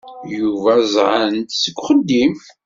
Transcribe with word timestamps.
Yuba 0.37 0.73
ẓẓɛent 0.93 1.57
seg 1.61 1.75
uxeddim. 1.79 2.33